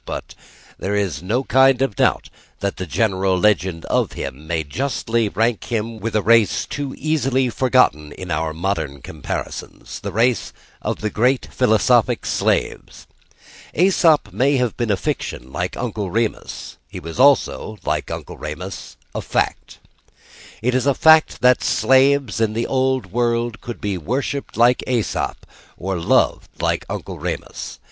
But 0.05 0.33
there 0.79 0.95
is 0.95 1.21
no 1.21 1.43
kind 1.43 1.79
of 1.83 1.95
doubt 1.95 2.31
that 2.59 2.77
the 2.77 2.87
general 2.87 3.37
legend 3.37 3.85
of 3.85 4.13
him 4.13 4.47
may 4.47 4.63
justly 4.63 5.29
rank 5.29 5.65
him 5.65 5.99
with 5.99 6.15
a 6.15 6.23
race 6.23 6.65
too 6.65 6.95
easily 6.97 7.51
forgotten 7.51 8.11
in 8.13 8.31
our 8.31 8.51
modern 8.51 9.03
comparisons: 9.03 9.99
the 9.99 10.11
race 10.11 10.53
of 10.81 11.01
the 11.01 11.11
great 11.11 11.49
philosophic 11.53 12.25
slaves. 12.25 13.05
Æsop 13.75 14.33
may 14.33 14.57
have 14.57 14.75
been 14.75 14.89
a 14.89 14.97
fiction 14.97 15.53
like 15.53 15.77
Uncle 15.77 16.09
Remus: 16.09 16.77
he 16.89 16.99
was 16.99 17.19
also, 17.19 17.77
like 17.85 18.09
Uncle 18.09 18.39
Remus, 18.39 18.97
a 19.13 19.21
fact. 19.21 19.77
It 20.63 20.73
is 20.73 20.87
a 20.87 20.95
fact 20.95 21.41
that 21.41 21.61
slaves 21.63 22.41
in 22.41 22.53
the 22.53 22.65
old 22.65 23.11
world 23.11 23.61
could 23.61 23.79
be 23.79 23.99
worshipped 23.99 24.57
like 24.57 24.83
Æsop, 24.87 25.35
or 25.77 25.99
loved 25.99 26.59
like 26.59 26.87
Uncle 26.89 27.19
Remus. 27.19 27.77